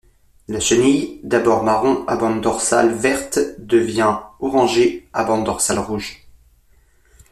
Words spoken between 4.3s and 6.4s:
orangée à bande dorsale rouge.